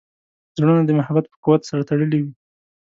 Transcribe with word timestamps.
زړونه 0.57 0.81
د 0.85 0.91
محبت 0.99 1.25
په 1.29 1.37
قوت 1.43 1.61
سره 1.69 1.85
تړلي 1.89 2.19
وي. 2.23 2.31